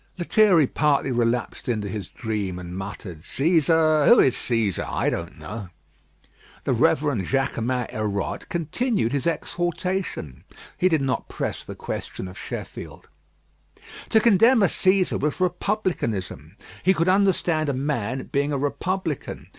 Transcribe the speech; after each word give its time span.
Lethierry 0.17 0.65
partly 0.65 1.11
relapsed 1.11 1.69
into 1.69 1.87
his 1.87 2.07
dream 2.07 2.57
and 2.57 2.75
muttered: 2.75 3.21
"Cæsar? 3.21 4.07
who 4.07 4.19
is 4.19 4.33
Cæsar? 4.33 4.87
I 4.91 5.11
don't 5.11 5.37
know." 5.37 5.69
The 6.63 6.73
Rev. 6.73 7.01
Jaquemin 7.31 7.85
Hérode 7.91 8.49
continued 8.49 9.11
his 9.11 9.27
exhortations. 9.27 10.43
He 10.75 10.89
did 10.89 11.01
not 11.03 11.29
press 11.29 11.63
the 11.63 11.75
question 11.75 12.27
of 12.27 12.35
Sheffield. 12.39 13.09
To 14.09 14.19
contemn 14.19 14.63
a 14.63 14.65
Cæsar 14.65 15.19
was 15.19 15.39
republicanism. 15.39 16.55
He 16.81 16.95
could 16.95 17.07
understand 17.07 17.69
a 17.69 17.73
man 17.73 18.27
being 18.31 18.51
a 18.51 18.57
republican. 18.57 19.49